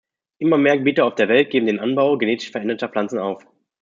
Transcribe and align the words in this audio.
Immer 0.39 0.57
mehr 0.57 0.79
Gebiete 0.79 1.05
auf 1.05 1.13
der 1.13 1.27
Welt 1.29 1.51
geben 1.51 1.67
den 1.67 1.79
Anbau 1.79 2.17
genetisch 2.17 2.49
veränderter 2.51 2.87
Pflanzen 2.89 3.19
auf. 3.19 3.45